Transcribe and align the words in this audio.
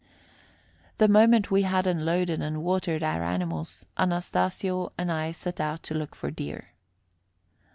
The 0.97 1.07
moment 1.07 1.51
we 1.51 1.61
had 1.61 1.85
unloaded 1.85 2.41
and 2.41 2.63
watered 2.63 3.03
our 3.03 3.21
animals, 3.23 3.85
Anastasio 3.99 4.91
and 4.97 5.11
I 5.11 5.31
set 5.31 5.59
out 5.61 5.83
to 5.83 5.93
look 5.93 6.15
for 6.15 6.31
deer. 6.31 6.69